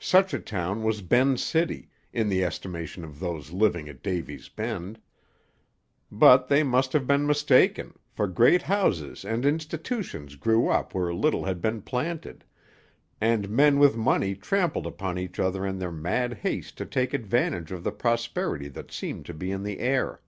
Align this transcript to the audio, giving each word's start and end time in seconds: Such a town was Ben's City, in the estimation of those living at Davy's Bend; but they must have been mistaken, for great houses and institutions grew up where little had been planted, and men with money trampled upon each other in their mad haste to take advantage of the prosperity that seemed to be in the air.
Such 0.00 0.32
a 0.32 0.38
town 0.38 0.82
was 0.82 1.02
Ben's 1.02 1.42
City, 1.42 1.90
in 2.10 2.30
the 2.30 2.42
estimation 2.42 3.04
of 3.04 3.20
those 3.20 3.50
living 3.52 3.86
at 3.86 4.02
Davy's 4.02 4.48
Bend; 4.48 4.98
but 6.10 6.48
they 6.48 6.62
must 6.62 6.94
have 6.94 7.06
been 7.06 7.26
mistaken, 7.26 7.92
for 8.08 8.26
great 8.26 8.62
houses 8.62 9.26
and 9.26 9.44
institutions 9.44 10.36
grew 10.36 10.68
up 10.70 10.94
where 10.94 11.12
little 11.12 11.44
had 11.44 11.60
been 11.60 11.82
planted, 11.82 12.44
and 13.20 13.50
men 13.50 13.78
with 13.78 13.94
money 13.94 14.34
trampled 14.34 14.86
upon 14.86 15.18
each 15.18 15.38
other 15.38 15.66
in 15.66 15.78
their 15.78 15.92
mad 15.92 16.32
haste 16.38 16.78
to 16.78 16.86
take 16.86 17.12
advantage 17.12 17.70
of 17.70 17.84
the 17.84 17.92
prosperity 17.92 18.68
that 18.68 18.90
seemed 18.90 19.26
to 19.26 19.34
be 19.34 19.50
in 19.52 19.64
the 19.64 19.80
air. 19.80 20.22